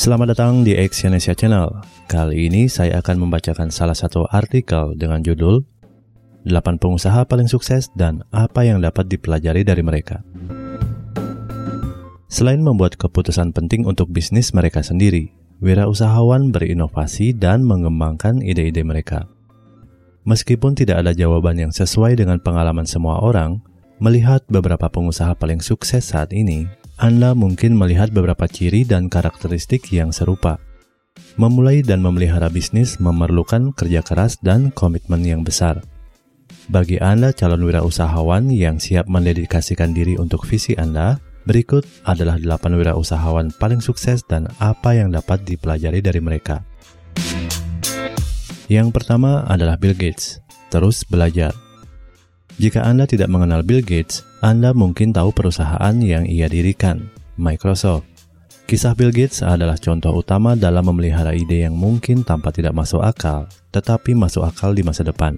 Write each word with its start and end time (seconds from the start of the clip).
Selamat 0.00 0.32
datang 0.32 0.64
di 0.64 0.72
Exyonesia 0.72 1.36
Channel. 1.36 1.76
Kali 2.08 2.48
ini 2.48 2.72
saya 2.72 3.04
akan 3.04 3.20
membacakan 3.20 3.68
salah 3.68 3.92
satu 3.92 4.24
artikel 4.32 4.96
dengan 4.96 5.20
judul 5.20 5.60
8 6.48 6.80
pengusaha 6.80 7.28
paling 7.28 7.52
sukses 7.52 7.92
dan 7.92 8.24
apa 8.32 8.64
yang 8.64 8.80
dapat 8.80 9.12
dipelajari 9.12 9.60
dari 9.60 9.84
mereka. 9.84 10.24
Selain 12.32 12.64
membuat 12.64 12.96
keputusan 12.96 13.52
penting 13.52 13.84
untuk 13.84 14.08
bisnis 14.08 14.56
mereka 14.56 14.80
sendiri, 14.80 15.36
wirausahawan 15.60 16.48
berinovasi 16.48 17.36
dan 17.36 17.60
mengembangkan 17.68 18.40
ide-ide 18.40 18.80
mereka. 18.80 19.28
Meskipun 20.24 20.80
tidak 20.80 21.04
ada 21.04 21.12
jawaban 21.12 21.60
yang 21.60 21.76
sesuai 21.76 22.16
dengan 22.16 22.40
pengalaman 22.40 22.88
semua 22.88 23.20
orang, 23.20 23.60
melihat 24.00 24.40
beberapa 24.48 24.88
pengusaha 24.88 25.36
paling 25.36 25.60
sukses 25.60 26.08
saat 26.08 26.32
ini 26.32 26.79
anda 27.00 27.32
mungkin 27.32 27.80
melihat 27.80 28.12
beberapa 28.12 28.44
ciri 28.44 28.84
dan 28.84 29.08
karakteristik 29.08 29.88
yang 29.88 30.12
serupa. 30.12 30.60
Memulai 31.40 31.80
dan 31.80 32.04
memelihara 32.04 32.52
bisnis 32.52 33.00
memerlukan 33.00 33.72
kerja 33.72 34.04
keras 34.04 34.36
dan 34.44 34.68
komitmen 34.68 35.24
yang 35.24 35.40
besar. 35.40 35.80
Bagi 36.68 37.00
Anda 37.00 37.32
calon 37.32 37.64
wirausahawan 37.64 38.52
yang 38.52 38.76
siap 38.76 39.08
mendedikasikan 39.08 39.96
diri 39.96 40.20
untuk 40.20 40.44
visi 40.44 40.76
Anda, 40.76 41.16
berikut 41.48 41.88
adalah 42.04 42.36
8 42.36 42.68
wirausahawan 42.76 43.56
paling 43.56 43.80
sukses 43.80 44.20
dan 44.28 44.52
apa 44.60 44.92
yang 44.92 45.08
dapat 45.08 45.40
dipelajari 45.48 46.04
dari 46.04 46.20
mereka. 46.20 46.60
Yang 48.68 48.92
pertama 48.92 49.48
adalah 49.48 49.80
Bill 49.80 49.96
Gates. 49.96 50.44
Terus 50.68 51.08
belajar. 51.08 51.56
Jika 52.60 52.84
Anda 52.84 53.08
tidak 53.08 53.32
mengenal 53.32 53.64
Bill 53.64 53.80
Gates, 53.80 54.29
Anda 54.40 54.72
mungkin 54.72 55.12
tahu 55.12 55.36
perusahaan 55.36 55.92
yang 56.00 56.24
ia 56.24 56.48
dirikan, 56.48 57.12
Microsoft. 57.36 58.08
Kisah 58.64 58.96
Bill 58.96 59.12
Gates 59.12 59.44
adalah 59.44 59.76
contoh 59.76 60.16
utama 60.16 60.56
dalam 60.56 60.88
memelihara 60.88 61.36
ide 61.36 61.68
yang 61.68 61.76
mungkin 61.76 62.24
tanpa 62.24 62.48
tidak 62.48 62.72
masuk 62.72 63.04
akal, 63.04 63.52
tetapi 63.68 64.16
masuk 64.16 64.48
akal 64.48 64.72
di 64.72 64.80
masa 64.80 65.04
depan. 65.04 65.36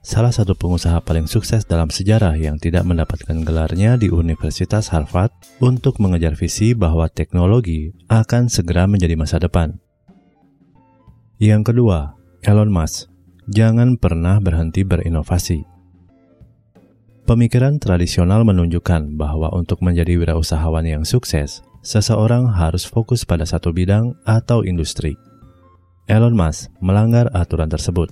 Salah 0.00 0.32
satu 0.32 0.56
pengusaha 0.56 0.96
paling 1.04 1.28
sukses 1.28 1.68
dalam 1.68 1.92
sejarah 1.92 2.32
yang 2.40 2.56
tidak 2.56 2.88
mendapatkan 2.88 3.36
gelarnya 3.44 4.00
di 4.00 4.08
Universitas 4.08 4.88
Harvard 4.96 5.28
untuk 5.60 6.00
mengejar 6.00 6.40
visi 6.40 6.72
bahwa 6.72 7.04
teknologi 7.12 7.92
akan 8.08 8.48
segera 8.48 8.88
menjadi 8.88 9.12
masa 9.12 9.36
depan. 9.36 9.76
Yang 11.36 11.76
kedua, 11.76 12.16
Elon 12.40 12.72
Musk. 12.72 13.12
Jangan 13.52 14.00
pernah 14.00 14.40
berhenti 14.40 14.88
berinovasi. 14.88 15.79
Pemikiran 17.30 17.78
tradisional 17.78 18.42
menunjukkan 18.42 19.14
bahwa 19.14 19.54
untuk 19.54 19.86
menjadi 19.86 20.18
wirausahawan 20.18 20.82
yang 20.82 21.06
sukses, 21.06 21.62
seseorang 21.78 22.50
harus 22.50 22.82
fokus 22.82 23.22
pada 23.22 23.46
satu 23.46 23.70
bidang 23.70 24.18
atau 24.26 24.66
industri. 24.66 25.14
Elon 26.10 26.34
Musk 26.34 26.74
melanggar 26.82 27.30
aturan 27.30 27.70
tersebut. 27.70 28.10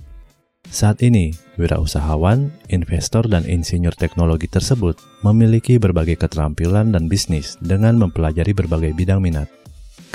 Saat 0.71 1.03
ini, 1.03 1.35
wirausahawan, 1.59 2.47
investor, 2.71 3.27
dan 3.27 3.43
insinyur 3.43 3.91
teknologi 3.91 4.47
tersebut 4.47 4.95
memiliki 5.27 5.75
berbagai 5.75 6.15
keterampilan 6.15 6.95
dan 6.95 7.11
bisnis 7.11 7.59
dengan 7.59 7.99
mempelajari 7.99 8.55
berbagai 8.55 8.95
bidang 8.95 9.19
minat. 9.19 9.51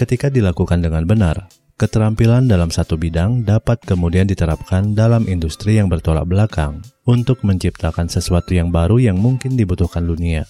Ketika 0.01 0.33
dilakukan 0.33 0.81
dengan 0.81 1.05
benar, 1.05 1.53
Keterampilan 1.85 2.49
dalam 2.49 2.73
satu 2.73 2.97
bidang 2.97 3.45
dapat 3.45 3.77
kemudian 3.85 4.25
diterapkan 4.25 4.97
dalam 4.97 5.29
industri 5.29 5.77
yang 5.77 5.93
bertolak 5.93 6.25
belakang 6.25 6.81
untuk 7.05 7.45
menciptakan 7.45 8.09
sesuatu 8.09 8.57
yang 8.57 8.73
baru 8.73 8.97
yang 8.97 9.21
mungkin 9.21 9.53
dibutuhkan 9.53 10.09
dunia. 10.09 10.49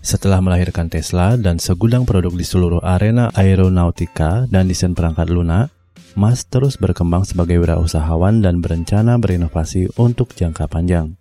Setelah 0.00 0.40
melahirkan 0.40 0.88
Tesla 0.88 1.36
dan 1.36 1.60
segudang 1.60 2.08
produk 2.08 2.32
di 2.32 2.48
seluruh 2.48 2.80
arena 2.80 3.28
aeronautika 3.36 4.48
dan 4.48 4.64
desain 4.64 4.96
perangkat 4.96 5.28
lunak, 5.28 5.68
Mas 6.16 6.48
terus 6.48 6.80
berkembang 6.80 7.28
sebagai 7.28 7.60
wirausahawan 7.60 8.40
dan 8.40 8.64
berencana 8.64 9.20
berinovasi 9.20 9.92
untuk 10.00 10.32
jangka 10.32 10.64
panjang. 10.64 11.12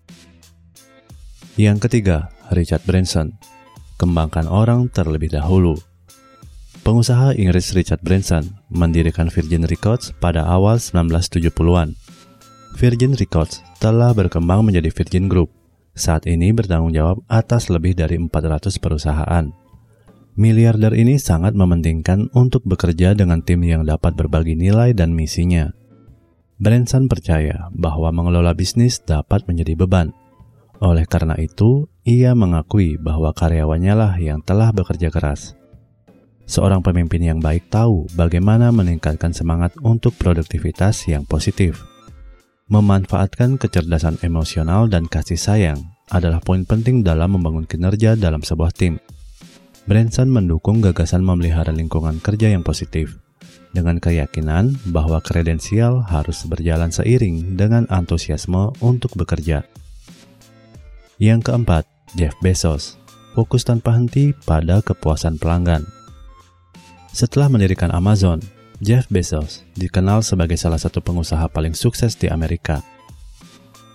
Yang 1.59 1.91
ketiga, 1.91 2.31
Richard 2.55 2.87
Branson. 2.87 3.35
Kembangkan 3.99 4.47
orang 4.47 4.87
terlebih 4.87 5.35
dahulu. 5.35 5.75
Pengusaha 6.83 7.31
Inggris 7.39 7.71
Richard 7.71 8.03
Branson 8.03 8.59
mendirikan 8.67 9.31
Virgin 9.31 9.63
Records 9.63 10.11
pada 10.19 10.43
awal 10.43 10.83
1970-an. 10.83 11.95
Virgin 12.75 13.15
Records 13.15 13.63
telah 13.79 14.11
berkembang 14.11 14.67
menjadi 14.67 14.91
Virgin 14.91 15.31
Group. 15.31 15.47
Saat 15.95 16.27
ini 16.27 16.51
bertanggung 16.51 16.91
jawab 16.91 17.23
atas 17.31 17.71
lebih 17.71 17.95
dari 17.95 18.19
400 18.19 18.83
perusahaan. 18.83 19.47
Miliarder 20.35 20.91
ini 20.91 21.15
sangat 21.15 21.55
mementingkan 21.55 22.27
untuk 22.35 22.67
bekerja 22.67 23.15
dengan 23.15 23.39
tim 23.39 23.63
yang 23.63 23.87
dapat 23.87 24.19
berbagi 24.19 24.59
nilai 24.59 24.91
dan 24.91 25.15
misinya. 25.15 25.71
Branson 26.59 27.07
percaya 27.07 27.71
bahwa 27.71 28.11
mengelola 28.11 28.51
bisnis 28.51 28.99
dapat 28.99 29.47
menjadi 29.47 29.79
beban. 29.79 30.11
Oleh 30.83 31.07
karena 31.07 31.39
itu, 31.39 31.87
ia 32.03 32.35
mengakui 32.35 32.99
bahwa 32.99 33.31
karyawannya 33.31 33.93
lah 33.95 34.19
yang 34.19 34.43
telah 34.43 34.75
bekerja 34.75 35.07
keras. 35.07 35.55
Seorang 36.53 36.85
pemimpin 36.85 37.17
yang 37.25 37.41
baik 37.41 37.73
tahu 37.73 38.05
bagaimana 38.13 38.69
meningkatkan 38.69 39.33
semangat 39.33 39.73
untuk 39.81 40.13
produktivitas 40.21 41.09
yang 41.09 41.25
positif. 41.25 41.81
Memanfaatkan 42.69 43.57
kecerdasan 43.57 44.21
emosional 44.21 44.85
dan 44.85 45.09
kasih 45.09 45.33
sayang 45.33 45.81
adalah 46.13 46.37
poin 46.45 46.61
penting 46.61 47.01
dalam 47.01 47.33
membangun 47.33 47.65
kinerja 47.65 48.13
dalam 48.13 48.45
sebuah 48.45 48.69
tim. 48.69 49.01
Branson 49.89 50.29
mendukung 50.29 50.77
gagasan 50.77 51.25
memelihara 51.25 51.73
lingkungan 51.73 52.21
kerja 52.21 52.53
yang 52.53 52.61
positif 52.61 53.17
dengan 53.73 53.97
keyakinan 53.97 54.77
bahwa 54.93 55.25
kredensial 55.25 56.05
harus 56.05 56.45
berjalan 56.45 56.93
seiring 56.93 57.57
dengan 57.57 57.89
antusiasme 57.89 58.77
untuk 58.77 59.17
bekerja. 59.17 59.65
Yang 61.17 61.49
keempat, 61.49 61.89
Jeff 62.13 62.37
Bezos, 62.45 63.01
fokus 63.33 63.65
tanpa 63.65 63.97
henti 63.97 64.37
pada 64.45 64.85
kepuasan 64.85 65.41
pelanggan. 65.41 66.02
Setelah 67.13 67.45
mendirikan 67.45 67.93
Amazon, 67.93 68.41
Jeff 68.81 69.05
Bezos 69.05 69.61
dikenal 69.77 70.25
sebagai 70.25 70.57
salah 70.57 70.81
satu 70.81 70.97
pengusaha 70.97 71.45
paling 71.45 71.77
sukses 71.77 72.17
di 72.17 72.25
Amerika. 72.25 72.81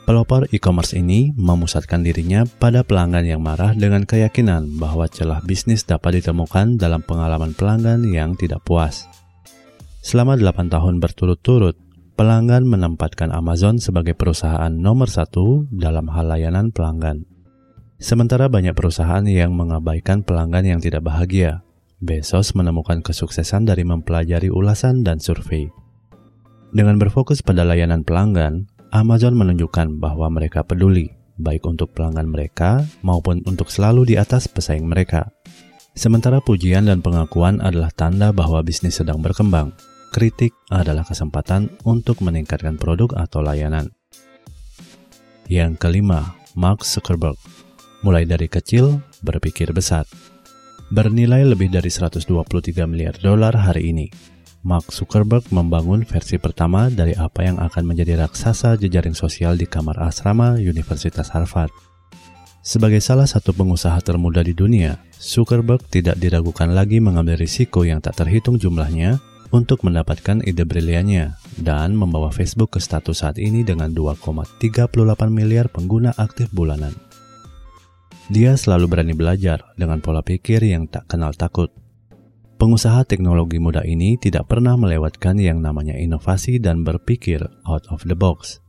Pelopor 0.06 0.46
e-commerce 0.54 0.94
ini 0.94 1.34
memusatkan 1.34 2.06
dirinya 2.06 2.46
pada 2.46 2.86
pelanggan 2.86 3.26
yang 3.26 3.42
marah 3.42 3.74
dengan 3.74 4.06
keyakinan 4.06 4.78
bahwa 4.78 5.10
celah 5.10 5.42
bisnis 5.42 5.82
dapat 5.82 6.22
ditemukan 6.22 6.78
dalam 6.78 7.02
pengalaman 7.02 7.58
pelanggan 7.58 8.06
yang 8.06 8.38
tidak 8.38 8.62
puas. 8.62 9.10
Selama 9.98 10.38
8 10.38 10.70
tahun 10.70 11.02
berturut-turut, 11.02 11.74
pelanggan 12.14 12.70
menempatkan 12.70 13.34
Amazon 13.34 13.82
sebagai 13.82 14.14
perusahaan 14.14 14.70
nomor 14.70 15.10
satu 15.10 15.66
dalam 15.74 16.06
hal 16.08 16.30
layanan 16.30 16.70
pelanggan. 16.70 17.26
Sementara 17.98 18.46
banyak 18.46 18.78
perusahaan 18.78 19.26
yang 19.26 19.58
mengabaikan 19.58 20.22
pelanggan 20.22 20.64
yang 20.64 20.80
tidak 20.80 21.02
bahagia, 21.02 21.66
Bezos 21.98 22.54
menemukan 22.54 23.02
kesuksesan 23.02 23.66
dari 23.66 23.82
mempelajari 23.82 24.54
ulasan 24.54 25.02
dan 25.02 25.18
survei. 25.18 25.66
Dengan 26.70 26.94
berfokus 26.94 27.42
pada 27.42 27.66
layanan 27.66 28.06
pelanggan, 28.06 28.70
Amazon 28.94 29.34
menunjukkan 29.34 29.98
bahwa 29.98 30.30
mereka 30.30 30.62
peduli, 30.62 31.10
baik 31.42 31.66
untuk 31.66 31.90
pelanggan 31.98 32.30
mereka 32.30 32.86
maupun 33.02 33.42
untuk 33.50 33.66
selalu 33.66 34.14
di 34.14 34.14
atas 34.14 34.46
pesaing 34.46 34.86
mereka. 34.86 35.26
Sementara 35.98 36.38
pujian 36.38 36.86
dan 36.86 37.02
pengakuan 37.02 37.58
adalah 37.58 37.90
tanda 37.90 38.30
bahwa 38.30 38.62
bisnis 38.62 39.02
sedang 39.02 39.18
berkembang, 39.18 39.74
kritik 40.14 40.54
adalah 40.70 41.02
kesempatan 41.02 41.66
untuk 41.82 42.22
meningkatkan 42.22 42.78
produk 42.78 43.10
atau 43.18 43.42
layanan. 43.42 43.90
Yang 45.50 45.82
kelima, 45.82 46.38
Mark 46.54 46.86
Zuckerberg. 46.86 47.34
Mulai 48.06 48.22
dari 48.22 48.46
kecil, 48.46 49.02
berpikir 49.26 49.74
besar 49.74 50.06
bernilai 50.88 51.44
lebih 51.44 51.68
dari 51.68 51.92
123 51.92 52.28
miliar 52.88 53.16
dolar 53.20 53.52
hari 53.52 53.92
ini. 53.92 54.08
Mark 54.66 54.90
Zuckerberg 54.90 55.46
membangun 55.54 56.02
versi 56.02 56.36
pertama 56.36 56.90
dari 56.90 57.14
apa 57.14 57.46
yang 57.46 57.62
akan 57.62 57.84
menjadi 57.86 58.18
raksasa 58.18 58.74
jejaring 58.74 59.14
sosial 59.14 59.54
di 59.54 59.70
kamar 59.70 59.96
asrama 60.02 60.58
Universitas 60.58 61.30
Harvard. 61.30 61.70
Sebagai 62.58 62.98
salah 63.00 63.24
satu 63.24 63.54
pengusaha 63.54 63.96
termuda 64.02 64.42
di 64.42 64.52
dunia, 64.52 64.98
Zuckerberg 65.14 65.86
tidak 65.88 66.18
diragukan 66.18 66.74
lagi 66.74 66.98
mengambil 66.98 67.38
risiko 67.38 67.86
yang 67.86 68.02
tak 68.02 68.18
terhitung 68.18 68.58
jumlahnya 68.58 69.22
untuk 69.54 69.86
mendapatkan 69.86 70.44
ide 70.44 70.68
briliannya 70.68 71.32
dan 71.64 71.96
membawa 71.96 72.28
Facebook 72.28 72.76
ke 72.76 72.80
status 72.82 73.24
saat 73.24 73.40
ini 73.40 73.64
dengan 73.64 73.94
2,38 73.96 74.60
miliar 75.32 75.72
pengguna 75.72 76.12
aktif 76.18 76.52
bulanan. 76.52 77.07
Dia 78.28 78.60
selalu 78.60 78.92
berani 78.92 79.16
belajar 79.16 79.72
dengan 79.80 80.04
pola 80.04 80.20
pikir 80.20 80.60
yang 80.60 80.84
tak 80.84 81.08
kenal 81.08 81.32
takut. 81.32 81.72
Pengusaha 82.60 83.08
teknologi 83.08 83.56
muda 83.56 83.80
ini 83.88 84.20
tidak 84.20 84.52
pernah 84.52 84.76
melewatkan 84.76 85.40
yang 85.40 85.64
namanya 85.64 85.96
inovasi 85.96 86.60
dan 86.60 86.84
berpikir 86.84 87.40
out 87.64 87.88
of 87.88 88.04
the 88.04 88.12
box. 88.12 88.60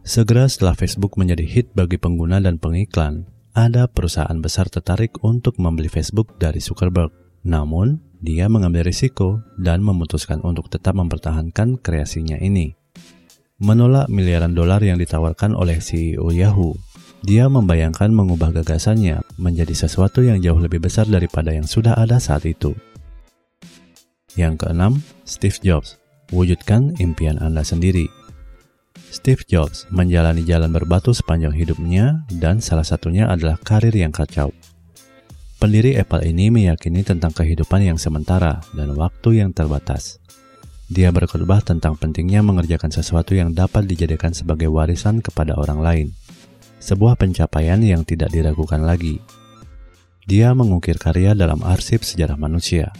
Segera 0.00 0.48
setelah 0.48 0.72
Facebook 0.72 1.20
menjadi 1.20 1.44
hit 1.44 1.76
bagi 1.76 2.00
pengguna 2.00 2.40
dan 2.40 2.56
pengiklan, 2.56 3.28
ada 3.52 3.84
perusahaan 3.84 4.40
besar 4.40 4.72
tertarik 4.72 5.20
untuk 5.20 5.60
membeli 5.60 5.92
Facebook 5.92 6.40
dari 6.40 6.64
Zuckerberg. 6.64 7.12
Namun, 7.44 8.00
dia 8.24 8.48
mengambil 8.48 8.88
risiko 8.88 9.44
dan 9.60 9.84
memutuskan 9.84 10.40
untuk 10.40 10.72
tetap 10.72 10.96
mempertahankan 10.96 11.84
kreasinya 11.84 12.40
ini. 12.40 12.72
Menolak 13.60 14.08
miliaran 14.08 14.56
dolar 14.56 14.80
yang 14.80 14.96
ditawarkan 14.96 15.52
oleh 15.52 15.84
CEO 15.84 16.32
Yahoo, 16.32 16.74
dia 17.22 17.46
membayangkan 17.46 18.10
mengubah 18.10 18.50
gagasannya 18.50 19.22
menjadi 19.38 19.74
sesuatu 19.86 20.26
yang 20.26 20.42
jauh 20.42 20.58
lebih 20.58 20.82
besar 20.82 21.06
daripada 21.06 21.54
yang 21.54 21.70
sudah 21.70 21.94
ada 21.94 22.18
saat 22.18 22.42
itu. 22.50 22.74
Yang 24.34 24.66
keenam, 24.66 24.92
Steve 25.22 25.54
Jobs. 25.62 26.02
Wujudkan 26.34 26.96
impian 26.98 27.38
Anda 27.38 27.62
sendiri. 27.62 28.08
Steve 29.12 29.44
Jobs 29.44 29.84
menjalani 29.92 30.40
jalan 30.42 30.72
berbatu 30.72 31.12
sepanjang 31.12 31.52
hidupnya 31.52 32.24
dan 32.32 32.64
salah 32.64 32.82
satunya 32.82 33.28
adalah 33.28 33.60
karir 33.60 33.92
yang 33.92 34.10
kacau. 34.10 34.50
Pendiri 35.60 35.94
Apple 36.00 36.26
ini 36.26 36.50
meyakini 36.50 37.06
tentang 37.06 37.30
kehidupan 37.30 37.86
yang 37.86 38.00
sementara 38.00 38.64
dan 38.74 38.96
waktu 38.98 39.44
yang 39.44 39.54
terbatas. 39.54 40.18
Dia 40.90 41.14
berkhotbah 41.14 41.62
tentang 41.62 41.94
pentingnya 41.94 42.42
mengerjakan 42.42 42.90
sesuatu 42.90 43.36
yang 43.36 43.54
dapat 43.54 43.86
dijadikan 43.86 44.34
sebagai 44.34 44.72
warisan 44.72 45.22
kepada 45.22 45.54
orang 45.54 45.78
lain. 45.78 46.08
Sebuah 46.82 47.14
pencapaian 47.14 47.78
yang 47.78 48.02
tidak 48.02 48.34
diragukan 48.34 48.82
lagi. 48.82 49.22
Dia 50.26 50.50
mengukir 50.50 50.98
karya 50.98 51.38
dalam 51.38 51.62
arsip 51.62 52.02
sejarah 52.02 52.34
manusia, 52.34 52.90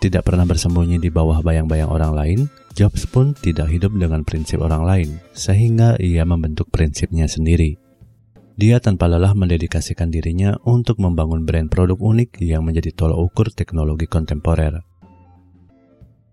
tidak 0.00 0.32
pernah 0.32 0.48
bersembunyi 0.48 0.96
di 0.96 1.12
bawah 1.12 1.44
bayang-bayang 1.44 1.92
orang 1.92 2.12
lain, 2.16 2.40
Jobs 2.72 3.04
pun 3.04 3.36
tidak 3.36 3.68
hidup 3.68 3.92
dengan 3.92 4.24
prinsip 4.24 4.64
orang 4.64 4.80
lain, 4.80 5.08
sehingga 5.36 6.00
ia 6.00 6.24
membentuk 6.24 6.72
prinsipnya 6.72 7.28
sendiri. 7.28 7.76
Dia 8.56 8.80
tanpa 8.80 9.12
lelah 9.12 9.36
mendedikasikan 9.36 10.08
dirinya 10.08 10.56
untuk 10.64 10.96
membangun 10.96 11.44
brand 11.44 11.68
produk 11.68 12.00
unik 12.00 12.40
yang 12.40 12.64
menjadi 12.64 12.96
tolok 12.96 13.28
ukur 13.28 13.52
teknologi 13.52 14.08
kontemporer. 14.08 14.80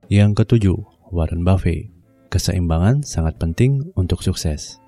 Yang 0.07 0.31
ketujuh, 0.43 0.79
Warren 1.11 1.43
Buffett. 1.43 1.91
Keseimbangan 2.31 3.03
sangat 3.03 3.35
penting 3.35 3.91
untuk 3.99 4.23
sukses. 4.23 4.79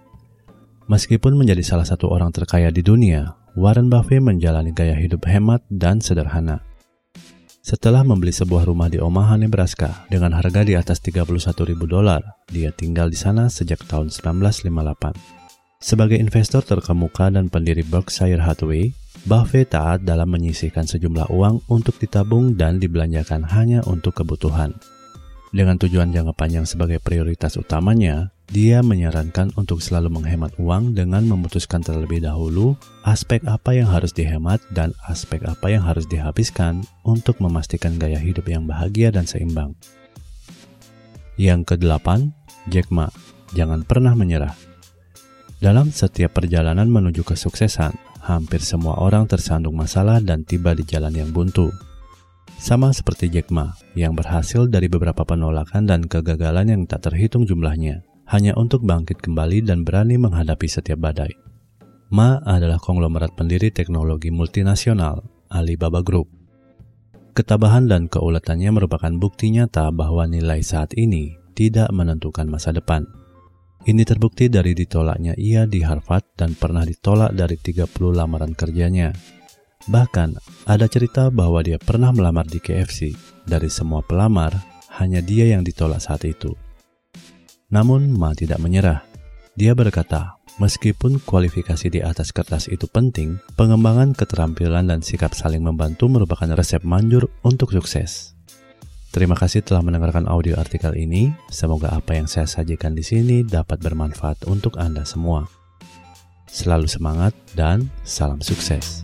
Meskipun 0.89 1.37
menjadi 1.37 1.61
salah 1.61 1.85
satu 1.85 2.09
orang 2.09 2.33
terkaya 2.33 2.73
di 2.73 2.81
dunia, 2.81 3.37
Warren 3.53 3.93
Buffett 3.93 4.25
menjalani 4.25 4.73
gaya 4.73 4.97
hidup 4.97 5.21
hemat 5.29 5.61
dan 5.69 6.01
sederhana. 6.01 6.65
Setelah 7.61 8.01
membeli 8.01 8.33
sebuah 8.33 8.65
rumah 8.65 8.89
di 8.89 8.97
Omaha, 8.97 9.37
Nebraska 9.37 10.09
dengan 10.09 10.33
harga 10.33 10.65
di 10.65 10.73
atas 10.73 10.97
31 11.05 11.29
ribu 11.69 11.85
dolar, 11.85 12.41
dia 12.49 12.73
tinggal 12.73 13.13
di 13.13 13.19
sana 13.21 13.53
sejak 13.53 13.85
tahun 13.85 14.09
1958. 14.09 15.13
Sebagai 15.77 16.17
investor 16.17 16.65
terkemuka 16.65 17.29
dan 17.29 17.53
pendiri 17.53 17.85
Berkshire 17.85 18.41
Hathaway, 18.41 18.89
Buffett 19.29 19.69
taat 19.69 20.01
dalam 20.01 20.33
menyisihkan 20.33 20.89
sejumlah 20.89 21.29
uang 21.29 21.69
untuk 21.69 22.01
ditabung 22.01 22.57
dan 22.57 22.81
dibelanjakan 22.81 23.45
hanya 23.45 23.85
untuk 23.85 24.17
kebutuhan. 24.17 24.73
Dengan 25.53 25.77
tujuan 25.77 26.09
jangka 26.09 26.33
panjang 26.33 26.65
sebagai 26.65 26.97
prioritas 26.97 27.61
utamanya, 27.61 28.33
dia 28.49 28.81
menyarankan 28.81 29.53
untuk 29.61 29.77
selalu 29.77 30.09
menghemat 30.09 30.57
uang 30.57 30.97
dengan 30.97 31.21
memutuskan 31.21 31.85
terlebih 31.85 32.25
dahulu 32.25 32.73
aspek 33.05 33.45
apa 33.45 33.77
yang 33.77 33.85
harus 33.85 34.09
dihemat 34.09 34.57
dan 34.73 34.97
aspek 35.05 35.37
apa 35.45 35.69
yang 35.69 35.85
harus 35.85 36.09
dihabiskan 36.09 36.81
untuk 37.05 37.37
memastikan 37.37 38.01
gaya 38.01 38.17
hidup 38.17 38.49
yang 38.49 38.65
bahagia 38.65 39.13
dan 39.13 39.29
seimbang. 39.29 39.77
Yang 41.37 41.77
kedelapan, 41.77 42.33
Jack 42.73 42.89
Ma, 42.89 43.05
jangan 43.53 43.85
pernah 43.85 44.17
menyerah. 44.17 44.57
Dalam 45.61 45.93
setiap 45.93 46.33
perjalanan 46.33 46.89
menuju 46.89 47.21
kesuksesan, 47.21 47.93
hampir 48.25 48.65
semua 48.65 48.97
orang 48.97 49.29
tersandung 49.29 49.77
masalah 49.77 50.17
dan 50.25 50.41
tiba 50.41 50.73
di 50.73 50.81
jalan 50.89 51.13
yang 51.13 51.29
buntu. 51.29 51.69
Sama 52.57 52.91
seperti 52.97 53.29
Jack 53.29 53.53
Ma, 53.53 53.77
yang 53.93 54.17
berhasil 54.17 54.65
dari 54.67 54.89
beberapa 54.89 55.21
penolakan 55.21 55.85
dan 55.85 56.01
kegagalan 56.09 56.67
yang 56.67 56.81
tak 56.89 57.07
terhitung 57.07 57.47
jumlahnya, 57.47 58.08
hanya 58.29 58.53
untuk 58.55 58.85
bangkit 58.85 59.19
kembali 59.19 59.65
dan 59.65 59.81
berani 59.81 60.21
menghadapi 60.21 60.69
setiap 60.69 61.01
badai. 61.01 61.33
Ma 62.09 62.41
adalah 62.41 62.81
konglomerat 62.81 63.37
pendiri 63.37 63.69
teknologi 63.69 64.33
multinasional, 64.33 65.25
Alibaba 65.49 66.01
Group. 66.01 66.29
Ketabahan 67.37 67.85
dan 67.85 68.09
keuletannya 68.09 68.73
merupakan 68.73 69.13
bukti 69.13 69.53
nyata 69.53 69.89
bahwa 69.93 70.25
nilai 70.25 70.65
saat 70.65 70.97
ini 70.97 71.37
tidak 71.53 71.89
menentukan 71.93 72.49
masa 72.49 72.73
depan. 72.73 73.05
Ini 73.85 74.03
terbukti 74.03 74.51
dari 74.51 74.75
ditolaknya 74.75 75.37
ia 75.39 75.63
di 75.63 75.85
Harvard 75.85 76.35
dan 76.35 76.57
pernah 76.57 76.83
ditolak 76.83 77.31
dari 77.31 77.55
30 77.55 77.87
lamaran 78.11 78.51
kerjanya 78.51 79.15
Bahkan, 79.87 80.35
ada 80.67 80.85
cerita 80.91 81.31
bahwa 81.31 81.63
dia 81.63 81.79
pernah 81.79 82.11
melamar 82.11 82.43
di 82.43 82.59
KFC. 82.59 83.15
Dari 83.47 83.71
semua 83.71 84.03
pelamar, 84.03 84.51
hanya 84.99 85.23
dia 85.23 85.47
yang 85.47 85.63
ditolak 85.63 86.03
saat 86.03 86.27
itu. 86.27 86.51
Namun, 87.69 88.09
Ma 88.13 88.33
tidak 88.33 88.57
menyerah. 88.61 89.05
Dia 89.53 89.77
berkata, 89.77 90.37
meskipun 90.57 91.21
kualifikasi 91.21 91.87
di 91.93 92.01
atas 92.01 92.33
kertas 92.33 92.65
itu 92.65 92.89
penting, 92.89 93.37
pengembangan 93.53 94.17
keterampilan 94.17 94.89
dan 94.89 95.05
sikap 95.05 95.37
saling 95.37 95.61
membantu 95.61 96.09
merupakan 96.09 96.49
resep 96.57 96.81
manjur 96.81 97.29
untuk 97.45 97.69
sukses. 97.69 98.33
Terima 99.09 99.33
kasih 99.33 99.65
telah 99.65 99.81
mendengarkan 99.81 100.29
audio 100.29 100.57
artikel 100.61 100.93
ini. 100.93 101.33
Semoga 101.49 101.97
apa 101.97 102.13
yang 102.13 102.29
saya 102.29 102.45
sajikan 102.45 102.93
di 102.93 103.01
sini 103.01 103.41
dapat 103.41 103.81
bermanfaat 103.81 104.45
untuk 104.45 104.77
Anda 104.77 105.01
semua. 105.01 105.49
Selalu 106.45 106.85
semangat 106.85 107.33
dan 107.57 107.89
salam 108.05 108.41
sukses. 108.41 108.98